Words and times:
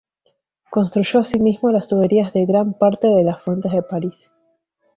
Construyó 0.71 1.19
asimismo 1.19 1.69
las 1.69 1.85
tuberías 1.85 2.33
de 2.33 2.47
gran 2.47 2.73
parte 2.73 3.07
de 3.07 3.23
las 3.23 3.39
fuentes 3.43 3.71
de 3.71 3.83
París. 3.83 4.31